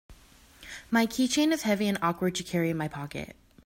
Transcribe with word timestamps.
My 0.89 1.05
keychain 1.05 1.51
is 1.53 1.61
heavy 1.61 1.87
and 1.87 1.99
awkward 2.01 2.33
to 2.33 2.43
carry 2.43 2.71
in 2.71 2.77
my 2.77 2.87
pocket. 2.87 3.35